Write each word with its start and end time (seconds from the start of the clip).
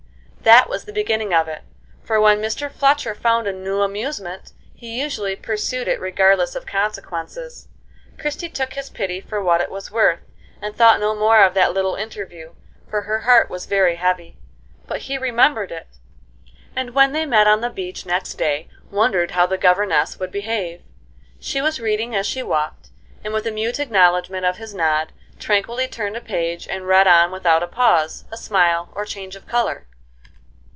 That 0.43 0.67
was 0.69 0.85
the 0.85 0.91
beginning 0.93 1.35
of 1.35 1.47
it; 1.47 1.61
for 2.03 2.19
when 2.19 2.41
Mr. 2.41 2.69
Fletcher 2.69 3.13
found 3.13 3.45
a 3.45 3.53
new 3.53 3.83
amusement, 3.83 4.53
he 4.73 4.99
usually 4.99 5.35
pursued 5.35 5.87
it 5.87 5.99
regardless 5.99 6.55
of 6.55 6.65
consequences. 6.65 7.67
Christie 8.17 8.49
took 8.49 8.73
his 8.73 8.89
pity 8.89 9.21
for 9.21 9.39
what 9.39 9.61
it 9.61 9.69
was 9.69 9.91
worth, 9.91 10.21
and 10.59 10.75
thought 10.75 10.99
no 10.99 11.13
more 11.13 11.43
of 11.43 11.53
that 11.53 11.75
little 11.75 11.93
interview, 11.93 12.55
for 12.89 13.01
her 13.03 13.19
heart 13.19 13.51
was 13.51 13.67
very 13.67 13.97
heavy. 13.97 14.39
But 14.87 15.01
he 15.01 15.19
remembered 15.19 15.71
it, 15.71 15.85
and, 16.75 16.95
when 16.95 17.11
they 17.11 17.27
met 17.27 17.45
on 17.45 17.61
the 17.61 17.69
beach 17.69 18.07
next 18.07 18.33
day, 18.39 18.67
wondered 18.89 19.31
how 19.31 19.45
the 19.45 19.59
governess 19.59 20.19
would 20.19 20.31
behave. 20.31 20.81
She 21.39 21.61
was 21.61 21.79
reading 21.79 22.15
as 22.15 22.25
she 22.25 22.41
walked, 22.41 22.89
and, 23.23 23.31
with 23.31 23.45
a 23.45 23.51
mute 23.51 23.79
acknowledgment 23.79 24.45
of 24.47 24.57
his 24.57 24.73
nod, 24.73 25.11
tranquilly 25.39 25.87
turned 25.87 26.17
a 26.17 26.21
page 26.21 26.67
and 26.67 26.87
read 26.87 27.05
on 27.05 27.29
without 27.31 27.61
a 27.61 27.67
pause, 27.67 28.25
a 28.31 28.37
smile, 28.37 28.91
or 28.95 29.05
change 29.05 29.35
of 29.35 29.45
color. 29.47 29.85